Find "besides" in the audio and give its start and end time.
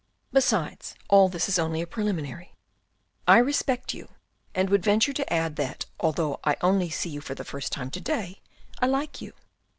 0.33-0.95